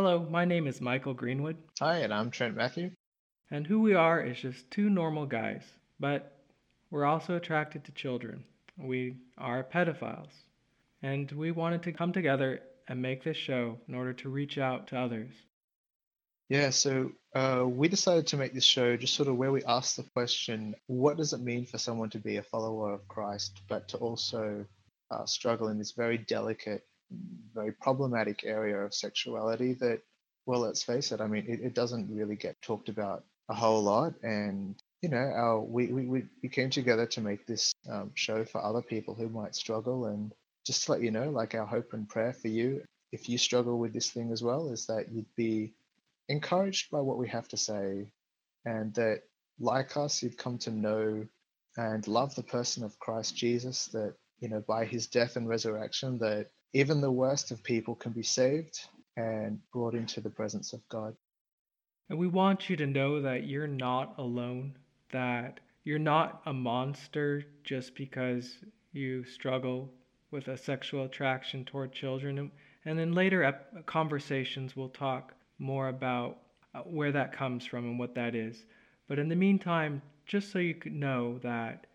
[0.00, 2.92] Hello, my name is Michael Greenwood, Hi, and I'm Trent Matthew.
[3.50, 5.64] and who we are is just two normal guys,
[5.98, 6.38] but
[6.88, 8.44] we're also attracted to children.
[8.76, 10.30] We are pedophiles,
[11.02, 14.86] and we wanted to come together and make this show in order to reach out
[14.86, 15.32] to others.
[16.48, 19.96] Yeah, so uh, we decided to make this show just sort of where we ask
[19.96, 23.88] the question, what does it mean for someone to be a follower of Christ, but
[23.88, 24.64] to also
[25.10, 26.84] uh, struggle in this very delicate,
[27.54, 30.00] very problematic area of sexuality that,
[30.46, 33.82] well, let's face it, I mean, it, it doesn't really get talked about a whole
[33.82, 34.14] lot.
[34.22, 38.62] And, you know, our, we, we, we came together to make this um, show for
[38.62, 40.06] other people who might struggle.
[40.06, 40.32] And
[40.66, 42.82] just to let you know, like our hope and prayer for you,
[43.12, 45.72] if you struggle with this thing as well, is that you'd be
[46.28, 48.12] encouraged by what we have to say
[48.64, 49.22] and that
[49.58, 51.26] like us you'd come to know
[51.76, 56.18] and love the person of Christ Jesus that you know by his death and resurrection
[56.18, 58.80] that even the worst of people can be saved
[59.16, 61.14] and brought into the presence of God.
[62.08, 64.76] And we want you to know that you're not alone,
[65.12, 68.58] that you're not a monster just because
[68.92, 69.90] you struggle
[70.30, 72.50] with a sexual attraction toward children.
[72.84, 76.38] And in later ep- conversations, we'll talk more about
[76.74, 78.64] uh, where that comes from and what that is.
[79.08, 81.86] But in the meantime, just so you could know that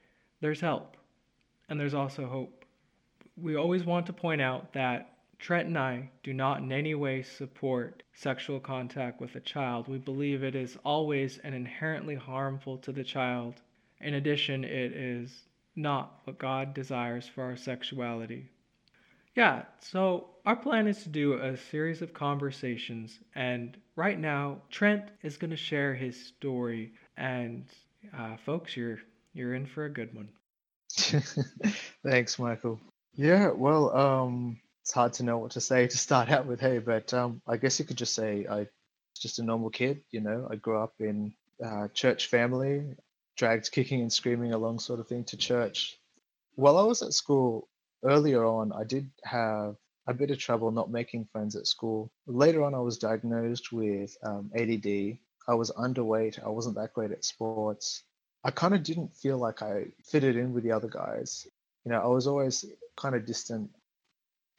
[0.41, 0.97] there's help
[1.69, 2.62] and there's also hope.
[3.35, 7.21] We always want to point out that Trent and I do not in any way
[7.21, 9.87] support sexual contact with a child.
[9.87, 13.61] We believe it is always and inherently harmful to the child.
[13.99, 18.49] In addition, it is not what God desires for our sexuality.
[19.35, 25.09] Yeah, so our plan is to do a series of conversations, and right now Trent
[25.23, 27.65] is going to share his story, and
[28.15, 28.99] uh, folks, you're
[29.33, 30.29] you're in for a good one.
[32.03, 32.79] Thanks, Michael.
[33.15, 36.79] Yeah, well, um, it's hard to know what to say to start out with, hey,
[36.79, 38.67] but um, I guess you could just say I was
[39.19, 40.47] just a normal kid, you know.
[40.49, 42.95] I grew up in a church family,
[43.37, 45.97] dragged kicking and screaming along sort of thing to church.
[46.55, 47.67] While I was at school,
[48.03, 49.75] earlier on, I did have
[50.07, 52.11] a bit of trouble not making friends at school.
[52.27, 55.17] Later on, I was diagnosed with um, ADD.
[55.47, 56.43] I was underweight.
[56.43, 58.03] I wasn't that great at sports.
[58.43, 61.47] I kind of didn't feel like I fitted in with the other guys.
[61.85, 62.65] You know, I was always
[62.97, 63.69] kind of distant.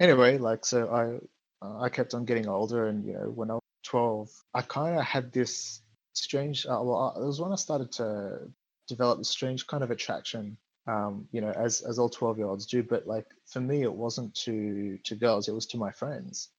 [0.01, 3.55] Anyway, like so, I uh, I kept on getting older, and you know, when I
[3.55, 5.83] was 12, I kind of had this
[6.15, 6.67] strange.
[6.67, 8.41] Uh, well, it was when I started to
[8.89, 12.67] develop this strange kind of attraction um, you know, as as all twelve year olds
[12.67, 12.83] do.
[12.83, 16.51] But like for me, it wasn't to to girls; it was to my friends.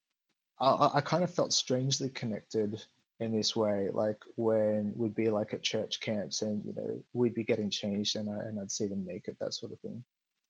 [0.60, 2.84] I, I kind of felt strangely connected
[3.20, 7.34] in this way, like when we'd be like at church camps and you know we'd
[7.36, 10.04] be getting changed and I, and I'd see them naked, that sort of thing.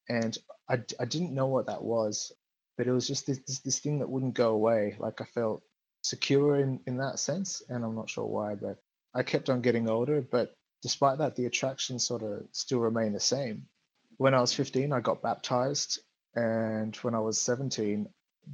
[0.09, 0.37] And
[0.69, 2.31] I, I didn't know what that was,
[2.77, 4.95] but it was just this, this this thing that wouldn't go away.
[4.99, 5.63] Like I felt
[6.03, 8.77] secure in in that sense, and I'm not sure why, but
[9.13, 13.19] I kept on getting older, but despite that, the attraction sort of still remained the
[13.19, 13.67] same.
[14.17, 15.99] When I was 15, I got baptized,
[16.35, 18.07] and when I was 17,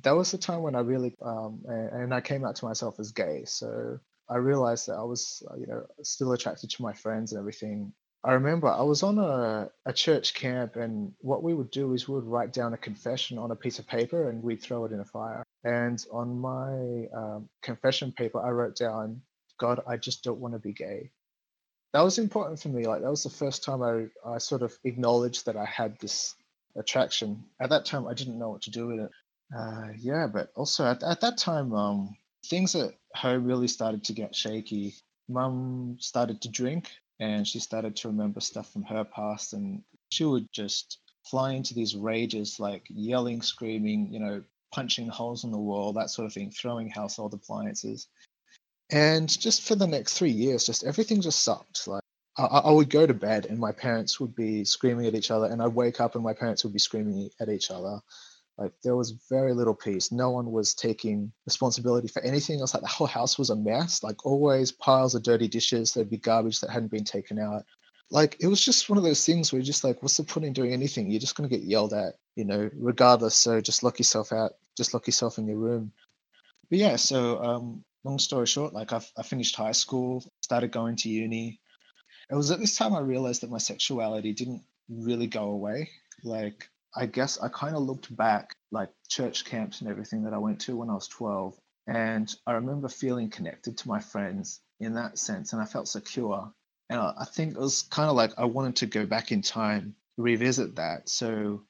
[0.03, 2.99] that was the time when I really um, and, and I came out to myself
[2.99, 3.43] as gay.
[3.45, 7.93] So I realized that I was, you know, still attracted to my friends and everything.
[8.23, 12.07] I remember I was on a, a church camp, and what we would do is
[12.07, 14.91] we would write down a confession on a piece of paper and we'd throw it
[14.91, 15.43] in a fire.
[15.63, 19.21] And on my um, confession paper, I wrote down,
[19.59, 21.11] God, I just don't want to be gay
[21.93, 22.85] that was important for me.
[22.85, 26.35] Like that was the first time I, I sort of acknowledged that I had this
[26.75, 27.43] attraction.
[27.59, 29.11] At that time, I didn't know what to do with it.
[29.55, 32.15] Uh, yeah, but also at, at that time, um,
[32.45, 34.95] things at home really started to get shaky.
[35.27, 36.89] Mum started to drink
[37.21, 41.73] and she started to remember stuff from her past, and she would just fly into
[41.73, 44.43] these rages, like yelling, screaming, you know,
[44.73, 48.07] punching holes in the wall, that sort of thing, throwing household appliances.
[48.89, 51.87] And just for the next three years just everything just sucked.
[51.87, 52.03] Like
[52.37, 55.47] I, I, would go to bed and my parents would be screaming at each other
[55.47, 57.99] and i'd wake up and my parents would be screaming at each other
[58.57, 60.11] like there was very little peace.
[60.11, 62.73] No one was taking responsibility for anything else.
[62.73, 64.03] Like the whole house was a mess.
[64.03, 65.93] Like always piles of dirty dishes.
[65.93, 67.63] There'd be garbage that hadn't been taken out.
[68.11, 70.45] Like it was just one of those things where you're just like what's the point
[70.45, 71.09] in doing anything?
[71.09, 73.35] You're just going to get yelled at you know regardless.
[73.35, 74.53] So just lock yourself out.
[74.77, 75.91] Just lock yourself in your room.
[76.69, 80.95] But yeah so um long story short, like I, I finished high school, started going
[80.97, 81.59] to uni.
[82.29, 85.89] It was at this time I realized that my sexuality didn't really go away.
[86.23, 90.37] Like, I guess I kind of looked back, like church camps and everything that I
[90.37, 91.57] went to when I was 12.
[91.87, 96.51] And I remember feeling connected to my friends in that sense, and I felt secure.
[96.89, 99.41] And I, I think it was kind of like I wanted to go back in
[99.41, 101.09] time, revisit that.
[101.09, 101.63] So,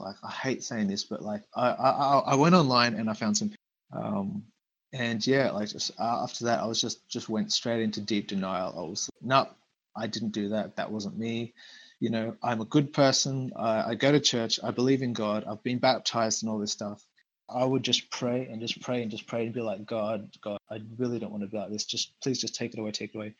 [0.00, 3.36] like, I hate saying this, but like, I, I, I went online and I found
[3.36, 3.52] some
[3.92, 4.44] um,
[4.92, 8.74] and yeah, like just after that, I was just just went straight into deep denial.
[8.76, 9.48] I was no,
[9.96, 10.76] I didn't do that.
[10.76, 11.54] That wasn't me.
[11.98, 13.52] You know, I'm a good person.
[13.56, 14.60] I, I go to church.
[14.62, 15.44] I believe in God.
[15.48, 17.02] I've been baptized and all this stuff.
[17.48, 20.58] I would just pray and just pray and just pray and be like, God, God,
[20.70, 21.84] I really don't want to be like this.
[21.84, 23.34] Just please, just take it away, take it away.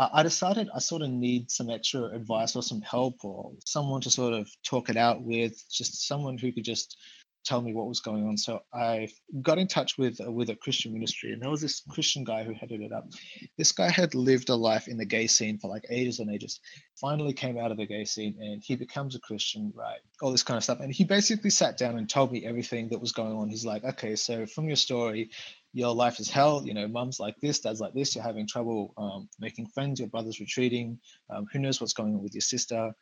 [0.00, 4.10] I decided I sort of need some extra advice or some help or someone to
[4.10, 6.96] sort of talk it out with, just someone who could just
[7.44, 8.36] tell me what was going on.
[8.36, 9.08] So I
[9.42, 12.44] got in touch with uh, with a Christian ministry, and there was this Christian guy
[12.44, 13.08] who headed it up.
[13.56, 16.60] This guy had lived a life in the gay scene for like ages and ages.
[17.00, 20.00] Finally, came out of the gay scene, and he becomes a Christian, right?
[20.20, 20.80] All this kind of stuff.
[20.80, 23.48] And he basically sat down and told me everything that was going on.
[23.48, 25.30] He's like, okay, so from your story,
[25.72, 26.62] your life is hell.
[26.64, 28.14] You know, mum's like this, dad's like this.
[28.14, 30.00] You're having trouble um, making friends.
[30.00, 30.98] Your brother's retreating.
[31.30, 32.92] Um, who knows what's going on with your sister?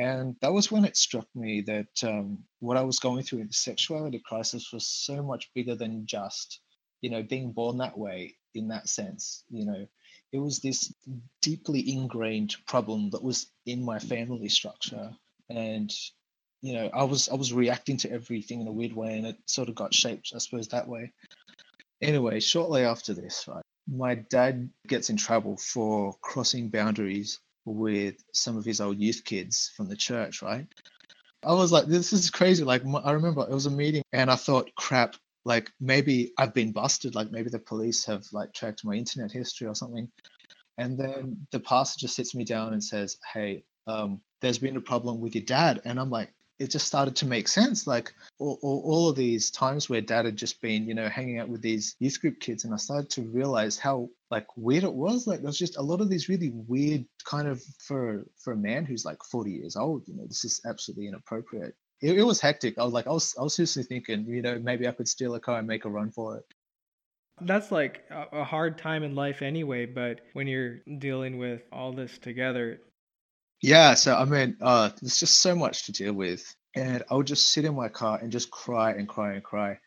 [0.00, 3.48] And that was when it struck me that um, what I was going through in
[3.48, 6.60] the sexuality crisis was so much bigger than just,
[7.02, 9.44] you know, being born that way in that sense.
[9.50, 9.86] You know,
[10.32, 10.94] it was this
[11.42, 15.10] deeply ingrained problem that was in my family structure.
[15.50, 15.94] And,
[16.62, 19.36] you know, I was I was reacting to everything in a weird way and it
[19.44, 21.12] sort of got shaped, I suppose, that way.
[22.00, 28.56] Anyway, shortly after this, right, my dad gets in trouble for crossing boundaries with some
[28.56, 30.66] of his old youth kids from the church, right?
[31.44, 32.64] I was like, this is crazy.
[32.64, 36.72] Like, I remember it was a meeting and I thought, crap, like maybe I've been
[36.72, 37.14] busted.
[37.14, 40.10] Like, maybe the police have like tracked my internet history or something.
[40.78, 44.80] And then the pastor just sits me down and says, hey, um, there's been a
[44.80, 45.80] problem with your dad.
[45.84, 47.86] And I'm like, it just started to make sense.
[47.86, 51.38] Like all, all, all, of these times where dad had just been, you know, hanging
[51.38, 54.92] out with these youth group kids, and I started to realize how like weird it
[54.92, 55.26] was.
[55.26, 58.84] Like there's just a lot of these really weird kind of for for a man
[58.84, 61.74] who's like 40 years old, you know, this is absolutely inappropriate.
[62.02, 62.78] It, it was hectic.
[62.78, 65.34] I was like, I was I was seriously thinking, you know, maybe I could steal
[65.34, 66.44] a car and make a run for it.
[67.40, 72.18] That's like a hard time in life anyway, but when you're dealing with all this
[72.18, 72.82] together,
[73.60, 77.26] yeah, so I mean, uh, there's just so much to deal with, and I would
[77.26, 79.78] just sit in my car and just cry and cry and cry.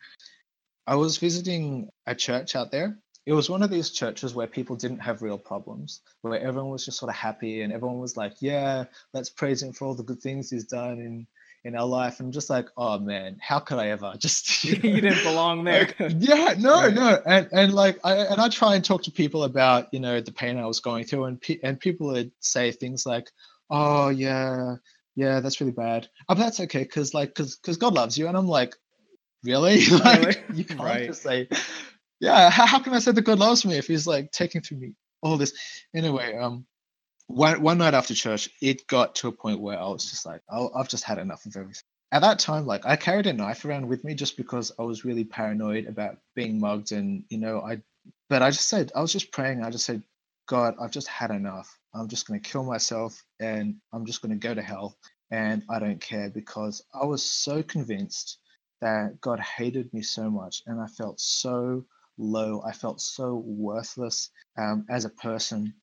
[0.85, 2.97] I was visiting a church out there.
[3.25, 6.85] It was one of these churches where people didn't have real problems, where everyone was
[6.85, 10.03] just sort of happy and everyone was like, "Yeah, let's praise him for all the
[10.03, 11.27] good things he's done in
[11.63, 14.75] in our life." And I'm just like, "Oh man, how could I ever just you,
[14.83, 16.93] know, you didn't belong there?" Like, yeah, no, right.
[16.93, 20.19] no, and and like I and I try and talk to people about you know
[20.19, 23.31] the pain I was going through, and pe- and people would say things like
[23.69, 24.75] oh yeah,
[25.15, 26.07] yeah, that's really bad.
[26.27, 28.75] Oh, but that's okay because like because because God loves you, and I'm like,
[29.43, 29.85] really?
[29.91, 31.07] like you can't right.
[31.07, 31.47] just say,
[32.19, 32.49] yeah.
[32.49, 34.93] How, how can I say that God loves me if He's like taking through me
[35.21, 35.53] all this?
[35.93, 36.65] Anyway, um,
[37.27, 40.41] one one night after church, it got to a point where I was just like,
[40.49, 41.83] oh, I've just had enough of everything.
[42.11, 45.05] At that time, like I carried a knife around with me just because I was
[45.05, 47.81] really paranoid about being mugged, and you know, I.
[48.29, 49.63] But I just said, I was just praying.
[49.63, 50.03] I just said,
[50.47, 51.77] God, I've just had enough.
[51.95, 54.97] I'm just going to kill myself and I'm just going to go to hell.
[55.31, 58.39] And I don't care because I was so convinced
[58.81, 61.85] that God hated me so much and I felt so
[62.17, 62.61] low.
[62.65, 65.75] I felt so worthless um, as a person.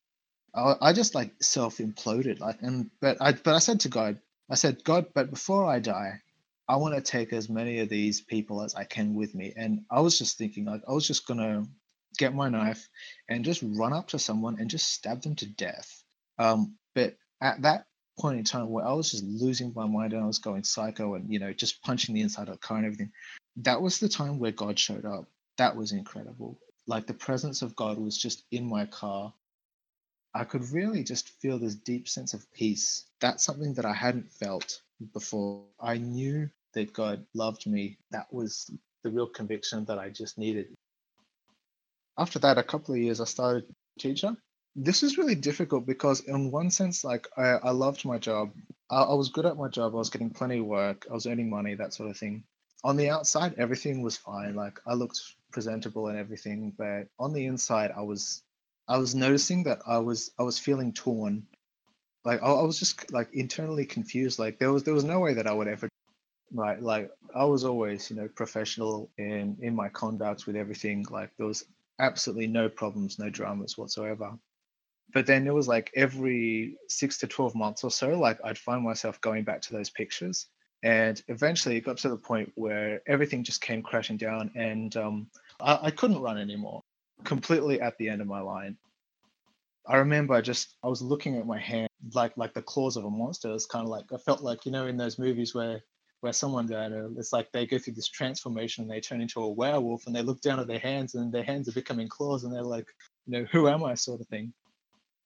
[0.55, 2.41] I, I just like self imploded.
[2.41, 4.19] Like, and but I but I said to God,
[4.51, 6.21] I said, God, but before I die,
[6.69, 9.53] I want to take as many of these people as I can with me.
[9.57, 11.67] And I was just thinking, like, I was just gonna
[12.19, 12.89] get my knife
[13.29, 16.00] and just run up to someone and just stab them to death.
[16.41, 17.87] Um, but at that
[18.19, 21.15] point in time where I was just losing my mind and I was going psycho
[21.15, 23.13] and, you know, just punching the inside of the car and everything,
[23.57, 25.27] that was the time where God showed up.
[25.59, 26.59] That was incredible.
[26.87, 29.35] Like the presence of God was just in my car.
[30.35, 33.05] I could really just feel this deep sense of peace.
[33.21, 34.81] That's something that I hadn't felt
[35.13, 35.65] before.
[35.79, 37.99] I knew that God loved me.
[38.13, 38.71] That was
[39.03, 40.69] the real conviction that I just needed.
[42.17, 43.65] After that, a couple of years, I started
[43.99, 44.37] teacher
[44.77, 48.53] this is really difficult because in one sense like i, I loved my job.
[48.91, 49.95] I, I, was good at my job.
[49.95, 51.07] I was getting plenty of work.
[51.11, 52.45] I was earning money that sort of thing.
[52.85, 54.55] On the outside everything was fine.
[54.55, 58.43] Like i looked presentable and everything but on the inside i was
[58.87, 61.47] i was noticing that i was i was feeling torn.
[62.25, 64.39] Like i, I was just like internally confused.
[64.39, 65.89] Like there was there was no way that i would ever
[66.53, 71.05] right like i was always you know professional in in my conduct with everything.
[71.11, 71.65] Like there was
[71.99, 74.39] absolutely no problems no dramas whatsoever
[75.13, 78.83] but then it was like every six to 12 months or so, like I'd find
[78.83, 80.47] myself going back to those pictures.
[80.83, 85.27] And eventually it got to the point where everything just came crashing down and um,
[85.61, 86.83] I, I couldn't run anymore,
[87.25, 88.77] completely at the end of my line.
[89.87, 93.05] I remember I just I was looking at my hand like like the claws of
[93.05, 93.53] a monster.
[93.53, 95.83] It's kind of like I felt like you know in those movies where
[96.21, 99.41] where someone that uh, it's like they go through this transformation and they turn into
[99.41, 102.45] a werewolf and they look down at their hands and their hands are becoming claws
[102.45, 102.87] and they're like,
[103.27, 104.53] you know, who am I, sort of thing.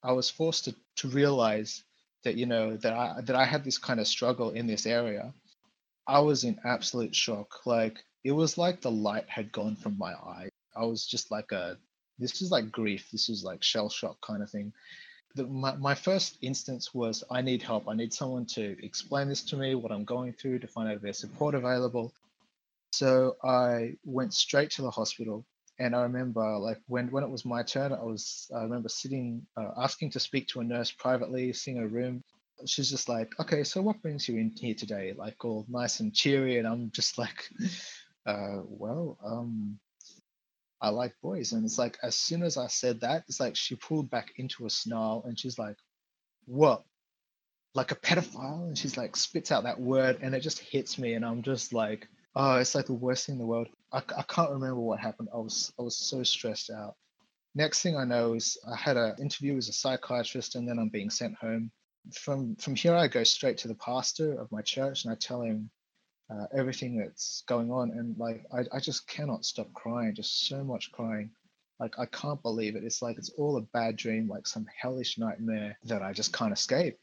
[0.05, 1.83] I was forced to to realize
[2.25, 5.33] that you know that I that I had this kind of struggle in this area.
[6.07, 7.67] I was in absolute shock.
[7.67, 10.49] Like it was like the light had gone from my eye.
[10.77, 11.79] I was just like a
[12.19, 13.09] this is like grief.
[13.11, 14.73] This is like shell shock kind of thing
[15.35, 17.89] the, my, my first instance was I need help.
[17.89, 20.97] I need someone to explain this to me, what I'm going through, to find out
[20.97, 22.13] if there's support available.
[22.93, 25.45] So I went straight to the hospital.
[25.79, 29.47] And I remember, like when, when it was my turn, I was I remember sitting,
[29.57, 32.23] uh, asking to speak to a nurse privately, seeing a room.
[32.67, 35.15] She's just like, okay, so what brings you in here today?
[35.17, 37.49] Like all nice and cheery, and I'm just like,
[38.27, 39.79] uh, well, um,
[40.81, 41.53] I like boys.
[41.53, 44.67] And it's like, as soon as I said that, it's like she pulled back into
[44.67, 45.77] a snarl and she's like,
[46.47, 46.85] what?
[47.75, 48.69] Like a pedophile?
[48.69, 51.15] And she's like, spits out that word and it just hits me.
[51.15, 53.69] And I'm just like, oh, it's like the worst thing in the world.
[53.95, 55.29] I, I can't remember what happened.
[55.33, 56.97] I was, I was so stressed out.
[57.55, 60.89] Next thing I know is I had an interview with a psychiatrist and then I'm
[60.89, 61.71] being sent home.
[62.13, 65.43] From, from here, I go straight to the pastor of my church and I tell
[65.43, 65.71] him
[66.31, 70.65] uh, everything that's going on and like I, I just cannot stop crying just so
[70.65, 71.31] much crying
[71.81, 75.19] like i can't believe it it's like it's all a bad dream like some hellish
[75.19, 76.99] nightmare that i just can't escape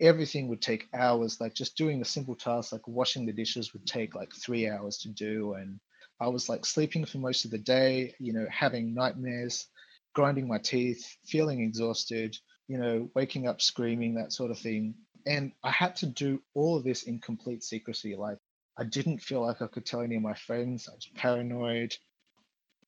[0.00, 3.86] everything would take hours like just doing the simple tasks like washing the dishes would
[3.86, 5.78] take like three hours to do and
[6.20, 9.66] i was like sleeping for most of the day you know having nightmares
[10.14, 12.36] grinding my teeth feeling exhausted
[12.68, 14.94] you know waking up screaming that sort of thing
[15.26, 18.14] and I had to do all of this in complete secrecy.
[18.14, 18.38] Like
[18.78, 20.88] I didn't feel like I could tell any of my friends.
[20.88, 21.94] I was paranoid.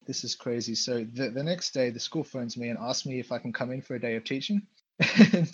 [0.06, 0.74] This is crazy.
[0.74, 3.52] So the, the next day, the school phones me and asks me if I can
[3.52, 4.62] come in for a day of teaching.
[5.32, 5.50] and,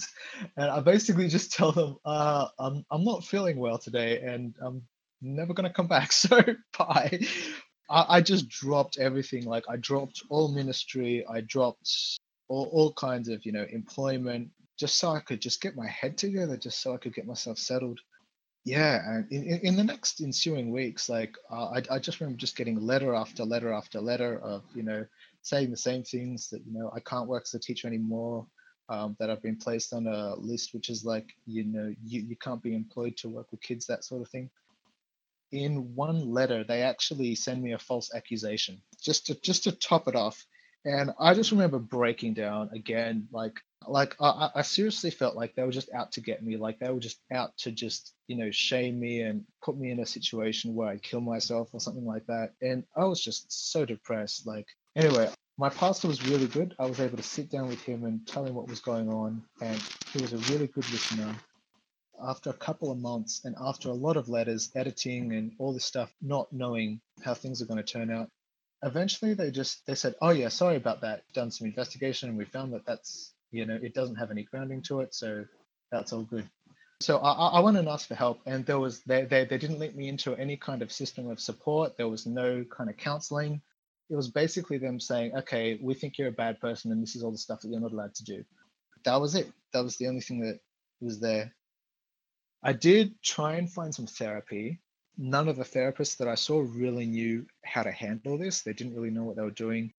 [0.57, 4.83] and I basically just tell them, uh, I'm, I'm not feeling well today and I'm
[5.23, 6.13] never going to come back.
[6.13, 6.41] So
[6.79, 7.21] bye.
[7.91, 9.45] I, I just dropped everything.
[9.45, 11.25] Like I dropped all ministry.
[11.29, 15.77] I dropped all, all kinds of, you know, employment just so I could just get
[15.77, 18.01] my head together, just so I could get myself settled
[18.65, 22.57] yeah and in, in the next ensuing weeks like uh, I, I just remember just
[22.57, 25.05] getting letter after letter after letter of you know
[25.43, 28.47] saying the same things that you know i can't work as a teacher anymore
[28.89, 32.37] um, that i've been placed on a list which is like you know you, you
[32.37, 34.49] can't be employed to work with kids that sort of thing
[35.55, 40.09] in one letter they actually send me a false accusation just to just to top
[40.09, 40.45] it off.
[40.85, 45.63] And i just remember breaking down again like like I, I seriously felt like they
[45.63, 48.51] were just out to get me like they were just out to just you know
[48.51, 52.27] shame me and put me in a situation where i'd kill myself or something like
[52.27, 52.53] that.
[52.61, 56.75] And i was just so depressed like anyway my pastor was really good.
[56.81, 59.41] I was able to sit down with him and tell him what was going on
[59.63, 59.81] and
[60.13, 61.33] he was a really good listener
[62.23, 65.85] after a couple of months and after a lot of letters editing and all this
[65.85, 68.31] stuff not knowing how things are going to turn out
[68.85, 71.23] eventually they just they said oh yeah sorry about that.
[71.33, 74.83] Done some investigation and we found that that's you know it doesn't have any grounding
[74.83, 75.45] to it so
[75.91, 76.49] that's all good.
[77.01, 79.79] So I, I went and asked for help and there was they, they they didn't
[79.79, 81.97] link me into any kind of system of support.
[81.97, 83.61] There was no kind of counseling.
[84.11, 87.23] It was basically them saying okay we think you're a bad person and this is
[87.23, 88.45] all the stuff that you're not allowed to do.
[89.05, 89.51] That was it.
[89.73, 90.61] That was the only thing that
[91.01, 91.53] was there
[92.65, 94.81] i did try and find some therapy
[95.17, 98.95] none of the therapists that i saw really knew how to handle this they didn't
[98.95, 99.93] really know what they were doing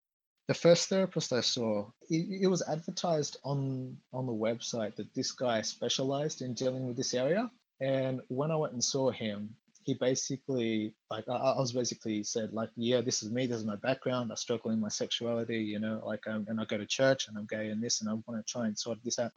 [0.47, 5.31] the first therapist I saw, it, it, was advertised on on the website that this
[5.31, 7.49] guy specialized in dealing with this area.
[7.81, 12.53] And when I went and saw him, he basically like I, I was basically said
[12.53, 13.47] like, yeah, this is me.
[13.47, 14.31] This is my background.
[14.31, 15.63] I struggle in my sexuality.
[15.63, 18.09] You know, like um, and I go to church and I'm gay and this and
[18.09, 19.31] I want to try and sort this out.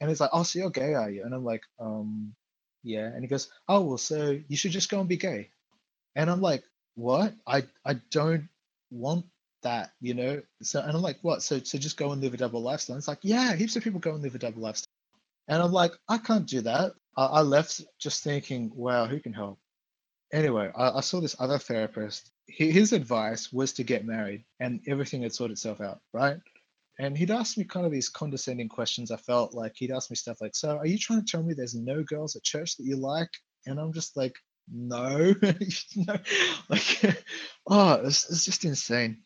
[0.00, 1.24] And he's like, oh, so you're gay, are you?
[1.24, 2.34] And I'm like, um,
[2.82, 3.06] yeah.
[3.06, 5.50] And he goes, oh, well, so you should just go and be gay.
[6.16, 7.34] And I'm like, what?
[7.46, 8.48] I I don't
[8.90, 9.26] want
[9.62, 10.42] that, you know?
[10.62, 11.42] So, and I'm like, what?
[11.42, 12.94] So, so just go and live a double lifestyle.
[12.94, 14.86] And it's like, yeah, heaps of people go and live a double lifestyle.
[15.48, 16.92] And I'm like, I can't do that.
[17.16, 19.58] I, I left just thinking, wow, who can help?
[20.32, 22.30] Anyway, I, I saw this other therapist.
[22.46, 26.38] his advice was to get married and everything had sorted itself out, right?
[26.98, 29.10] And he'd ask me kind of these condescending questions.
[29.10, 31.54] I felt like he'd ask me stuff like, So, are you trying to tell me
[31.54, 33.30] there's no girls at church that you like?
[33.66, 34.34] And I'm just like,
[34.72, 35.34] No,
[35.96, 36.16] no.
[36.68, 37.24] like,
[37.66, 39.18] oh, it's, it's just insane.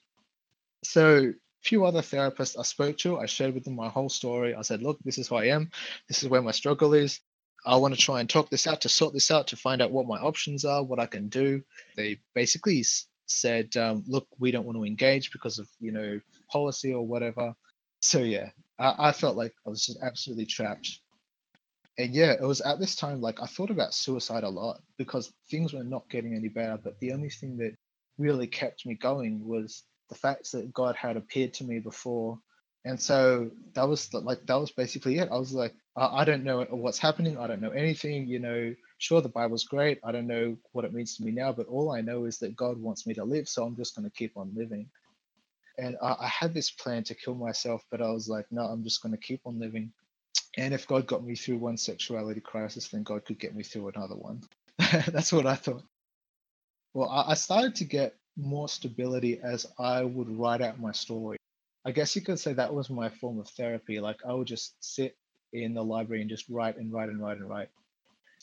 [0.85, 4.55] So a few other therapists I spoke to, I shared with them my whole story.
[4.55, 5.71] I said, look, this is who I am.
[6.09, 7.21] This is where my struggle is.
[7.65, 9.93] I want to try and talk this out, to sort this out, to find out
[9.93, 11.63] what my options are, what I can do.
[11.97, 12.83] They basically
[13.33, 16.21] said, um, look, we don't want to engage because of, you know,
[16.51, 17.55] policy or whatever.
[18.01, 21.01] So yeah, I, I felt like I was just absolutely trapped.
[21.99, 25.33] And yeah, it was at this time like I thought about suicide a lot because
[25.51, 26.79] things were not getting any better.
[26.83, 27.77] But the only thing that
[28.19, 32.39] really kept me going was the fact that God had appeared to me before.
[32.85, 35.29] And so that was the, like that was basically it.
[35.31, 37.39] I was like, I, I don't know what's happening.
[37.39, 38.27] I don't know anything.
[38.27, 40.01] You know, sure the Bible's great.
[40.05, 42.57] I don't know what it means to me now, but all I know is that
[42.57, 44.89] God wants me to live, so I'm just going to keep on living.
[45.79, 48.83] And I, I had this plan to kill myself, but I was like, no, I'm
[48.83, 49.93] just going to keep on living.
[50.59, 53.89] And if God got me through one sexuality crisis, then God could get me through
[53.89, 54.43] another one.
[55.09, 55.83] That's what I thought.
[56.95, 61.39] Well, I started to get more stability as I would write out my story.
[61.85, 64.01] I guess you could say that was my form of therapy.
[64.01, 65.17] Like I would just sit
[65.53, 67.69] in the library and just write and write and write and write.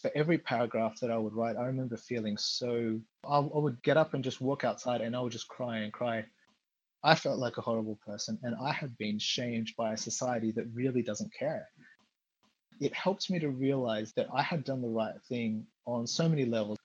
[0.02, 3.00] For every paragraph that I would write, I remember feeling so.
[3.26, 5.92] I, I would get up and just walk outside and I would just cry and
[5.92, 6.26] cry.
[7.04, 10.68] I felt like a horrible person and I had been shamed by a society that
[10.74, 11.70] really doesn't care
[12.80, 16.46] it helped me to realize that I had done the right thing on so many
[16.46, 16.78] levels.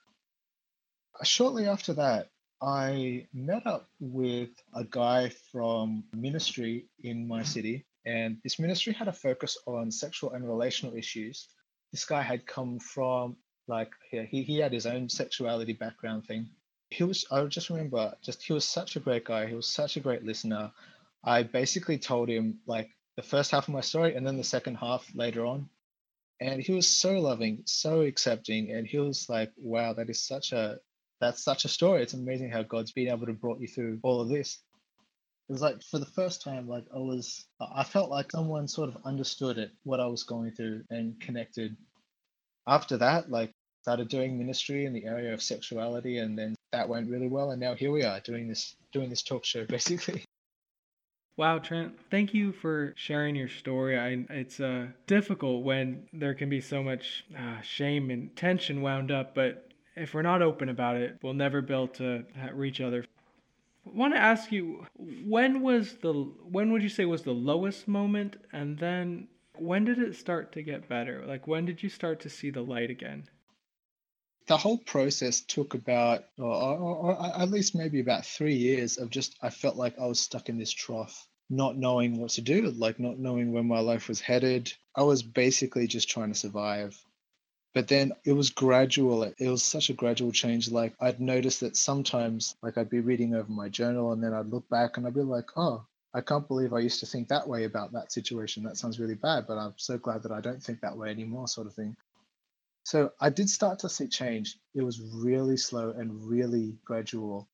[1.22, 2.30] Shortly after that,
[2.64, 7.44] I met up with a guy from ministry in my mm-hmm.
[7.44, 11.48] city, and this ministry had a focus on sexual and relational issues.
[11.92, 13.36] This guy had come from
[13.68, 16.48] like he, he had his own sexuality background thing.
[16.88, 19.46] He was I just remember just he was such a great guy.
[19.46, 20.72] He was such a great listener.
[21.22, 24.76] I basically told him like the first half of my story and then the second
[24.76, 25.68] half later on
[26.40, 30.52] and he was so loving so accepting and he was like wow that is such
[30.52, 30.78] a
[31.24, 32.02] that's such a story.
[32.02, 34.58] It's amazing how god's been able to brought you through all of this.
[35.48, 38.88] It was like for the first time like i was i felt like someone sort
[38.88, 41.76] of understood it what i was going through and connected.
[42.66, 43.52] After that like
[43.82, 47.60] started doing ministry in the area of sexuality and then that went really well and
[47.60, 50.24] now here we are doing this doing this talk show basically.
[51.36, 53.98] Wow, Trent, thank you for sharing your story.
[53.98, 59.10] I, it's uh, difficult when there can be so much uh, shame and tension wound
[59.10, 63.04] up, but if we're not open about it, we'll never be able to reach other.
[63.86, 67.86] I want to ask you, when was the when would you say was the lowest
[67.86, 71.24] moment, and then when did it start to get better?
[71.26, 73.28] Like when did you start to see the light again?
[74.46, 79.10] the whole process took about, or, or, or, at least maybe about three years of
[79.10, 82.70] just, I felt like I was stuck in this trough, not knowing what to do,
[82.72, 84.72] like not knowing where my life was headed.
[84.94, 86.94] I was basically just trying to survive.
[87.74, 89.24] But then it was gradual.
[89.24, 90.70] It was such a gradual change.
[90.70, 94.46] Like I'd noticed that sometimes, like I'd be reading over my journal and then I'd
[94.46, 95.84] look back and I'd be like, oh,
[96.14, 98.62] I can't believe I used to think that way about that situation.
[98.62, 101.48] That sounds really bad, but I'm so glad that I don't think that way anymore,
[101.48, 101.96] sort of thing.
[102.84, 104.58] So I did start to see change.
[104.74, 107.48] It was really slow and really gradual.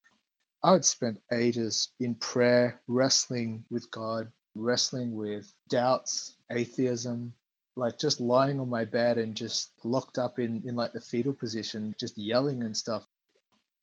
[0.62, 7.32] I would spend ages in prayer, wrestling with God, wrestling with doubts, atheism,
[7.80, 11.32] like just lying on my bed and just locked up in, in like the fetal
[11.32, 13.04] position, just yelling and stuff.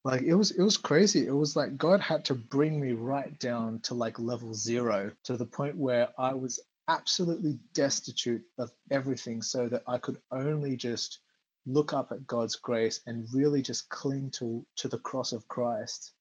[0.03, 1.27] Like it was it was crazy.
[1.27, 5.35] It was like God had to bring me right down to like level zero to
[5.35, 11.19] the point where I was absolutely destitute of everything so that I could only just
[11.65, 16.13] look up at God's grace and really just cling to, to the cross of Christ,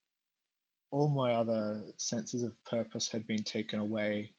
[0.91, 4.33] all my other senses of purpose had been taken away.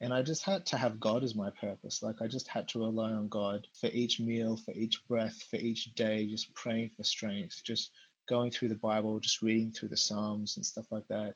[0.00, 2.02] And I just had to have God as my purpose.
[2.02, 5.56] Like I just had to rely on God for each meal, for each breath, for
[5.56, 7.90] each day, just praying for strength, just
[8.28, 11.34] going through the Bible, just reading through the Psalms and stuff like that.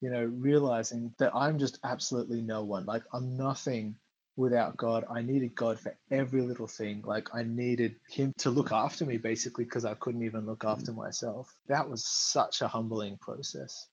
[0.00, 2.84] You know, realizing that I'm just absolutely no one.
[2.84, 3.96] Like I'm nothing
[4.36, 5.04] without God.
[5.08, 7.02] I needed God for every little thing.
[7.06, 10.92] Like I needed Him to look after me basically because I couldn't even look after
[10.92, 11.54] myself.
[11.68, 13.86] That was such a humbling process.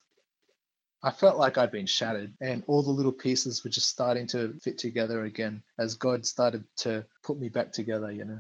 [1.02, 4.54] I felt like I'd been shattered and all the little pieces were just starting to
[4.62, 8.40] fit together again as God started to put me back together, you know.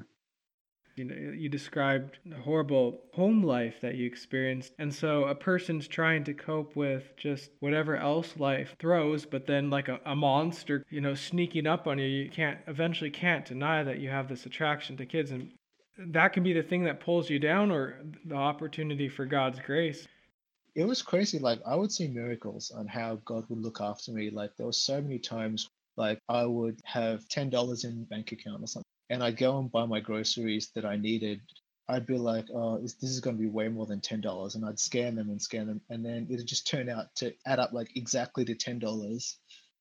[0.97, 4.73] You know, you described the horrible home life that you experienced.
[4.77, 9.69] And so a person's trying to cope with just whatever else life throws, but then
[9.69, 13.81] like a, a monster, you know, sneaking up on you, you can't eventually can't deny
[13.83, 15.31] that you have this attraction to kids.
[15.31, 15.53] And
[15.97, 20.05] that can be the thing that pulls you down or the opportunity for God's grace
[20.75, 21.39] it was crazy.
[21.39, 24.29] Like I would see miracles on how God would look after me.
[24.29, 28.63] Like there were so many times like I would have ten dollars in bank account
[28.63, 31.41] or something and I'd go and buy my groceries that I needed,
[31.87, 34.55] I'd be like, oh, this, this is going to be way more than ten dollars,
[34.55, 37.59] and I'd scan them and scan them, and then it'd just turn out to add
[37.59, 39.39] up like exactly to ten dollars,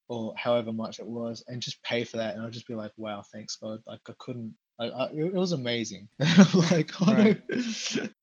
[0.08, 2.92] or however much it was, and just pay for that, and I'd just be like,
[2.96, 6.08] wow, thanks God, like I couldn't, I, I it was amazing,
[6.54, 7.42] like oh, right.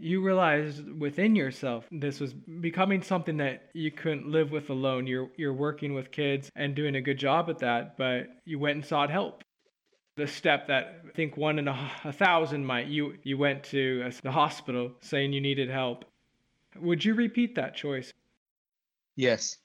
[0.00, 5.06] you realized within yourself this was becoming something that you couldn't live with alone.
[5.06, 8.76] You're you're working with kids and doing a good job at that, but you went
[8.76, 9.44] and sought help
[10.16, 12.86] the step that I think one in a, a thousand might.
[12.86, 16.04] You you went to a, the hospital saying you needed help.
[16.80, 18.12] Would you repeat that choice?
[19.16, 19.58] Yes.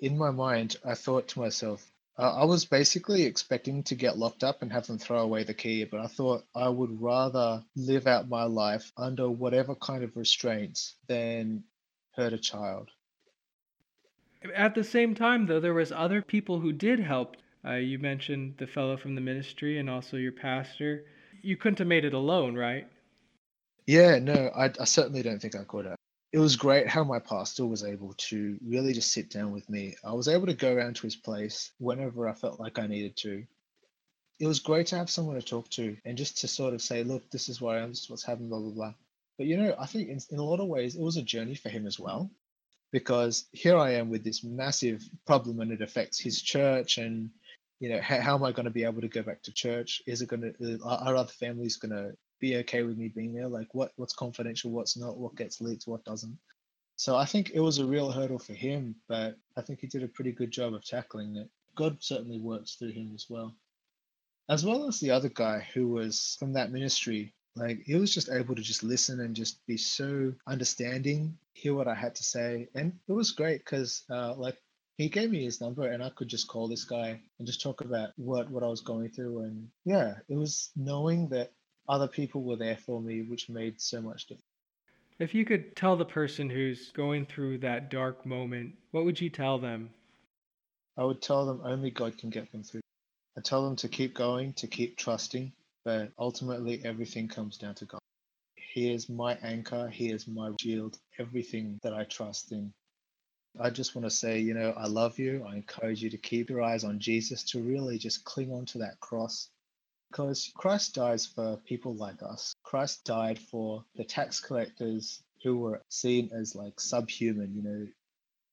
[0.00, 4.42] In my mind, I thought to myself, uh, I was basically expecting to get locked
[4.42, 8.06] up and have them throw away the key, but I thought I would rather live
[8.06, 11.64] out my life under whatever kind of restraints than
[12.14, 12.90] hurt a child.
[14.54, 17.36] At the same time, though, there was other people who did help.
[17.64, 21.04] Uh, you mentioned the fellow from the ministry and also your pastor.
[21.42, 22.86] You couldn't have made it alone, right?
[23.86, 25.95] Yeah, no, I, I certainly don't think I could have.
[26.36, 29.96] It was great how my pastor was able to really just sit down with me.
[30.04, 33.16] I was able to go around to his place whenever I felt like I needed
[33.22, 33.46] to.
[34.38, 37.04] It was great to have someone to talk to and just to sort of say,
[37.04, 38.94] look, this is where I am, this is what's happening, blah, blah, blah.
[39.38, 41.54] But you know, I think in, in a lot of ways, it was a journey
[41.54, 42.30] for him as well
[42.92, 47.30] because here I am with this massive problem and it affects his church and
[47.80, 50.02] you know how, how am I going to be able to go back to church?
[50.06, 53.48] Is it going to are other families going to be okay with me being there?
[53.48, 56.38] Like what what's confidential, what's not, what gets leaked, what doesn't?
[56.96, 60.02] So I think it was a real hurdle for him, but I think he did
[60.02, 61.48] a pretty good job of tackling it.
[61.74, 63.54] God certainly works through him as well.
[64.48, 68.30] As well as the other guy who was from that ministry like he was just
[68.30, 72.68] able to just listen and just be so understanding, hear what I had to say,
[72.74, 74.58] and it was great because uh, like
[74.98, 77.80] he gave me his number and I could just call this guy and just talk
[77.80, 81.52] about what what I was going through, and yeah, it was knowing that
[81.88, 84.42] other people were there for me, which made so much difference.
[85.18, 89.30] If you could tell the person who's going through that dark moment, what would you
[89.30, 89.90] tell them?
[90.98, 92.80] I would tell them only God can get them through.
[93.36, 95.52] I tell them to keep going, to keep trusting,
[95.84, 98.00] but ultimately everything comes down to God.
[98.56, 102.72] He is my anchor, He is my shield, everything that I trust in.
[103.58, 105.46] I just want to say, you know, I love you.
[105.48, 108.78] I encourage you to keep your eyes on Jesus, to really just cling on to
[108.78, 109.48] that cross.
[110.10, 112.54] Because Christ dies for people like us.
[112.62, 117.86] Christ died for the tax collectors who were seen as like subhuman, you know.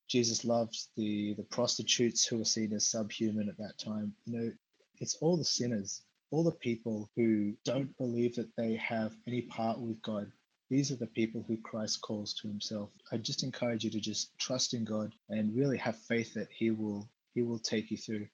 [0.07, 4.13] Jesus loved the the prostitutes who were seen as subhuman at that time.
[4.25, 4.51] You know,
[4.99, 9.79] it's all the sinners all the people who don't believe that they have any part
[9.79, 10.31] with God,
[10.67, 12.89] these are the people who Christ calls to himself.
[13.11, 16.71] I just encourage you to just trust in God and really have faith that he
[16.71, 18.27] will he will take you through.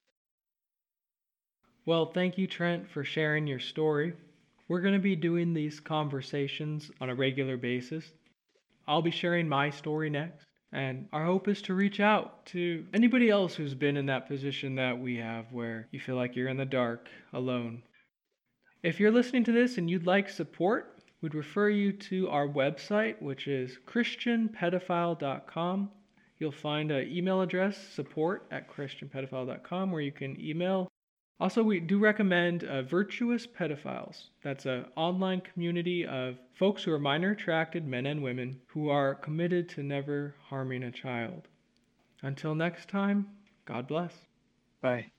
[1.86, 4.12] Well, thank you Trent for sharing your story.
[4.68, 8.04] We're going to be doing these conversations on a regular basis.
[8.86, 10.46] I'll be sharing my story next.
[10.72, 14.76] And our hope is to reach out to anybody else who's been in that position
[14.76, 17.82] that we have where you feel like you're in the dark, alone.
[18.82, 23.20] If you're listening to this and you'd like support, we'd refer you to our website,
[23.20, 25.90] which is christianpedophile.com.
[26.38, 30.89] You'll find an email address, support at christianpedophile.com, where you can email.
[31.40, 34.24] Also, we do recommend uh, Virtuous Pedophiles.
[34.44, 39.14] That's an online community of folks who are minor attracted men and women who are
[39.14, 41.48] committed to never harming a child.
[42.22, 43.26] Until next time,
[43.64, 44.12] God bless.
[44.82, 45.10] Bye.